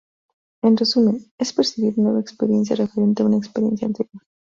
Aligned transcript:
En 0.63 0.77
resumen, 0.77 1.31
es 1.37 1.53
percibir 1.53 1.95
nueva 1.99 2.19
experiencia 2.21 2.75
referente 2.75 3.21
a 3.21 3.27
una 3.27 3.37
experiencia 3.37 3.85
anterior. 3.85 4.23